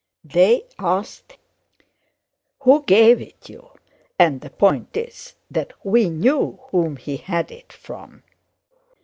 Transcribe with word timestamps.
"They 0.23 0.63
asked 0.79 1.33
him, 1.33 1.85
'Who 2.61 2.81
gave 2.85 3.21
it 3.21 3.47
you?' 3.47 3.69
And 4.17 4.41
the 4.41 4.49
point 4.49 4.97
is 4.97 5.35
that 5.51 5.73
we 5.85 6.09
knew 6.09 6.57
whom 6.71 6.97
he 6.97 7.17
had 7.17 7.51
it 7.51 7.71
from. 7.71 8.23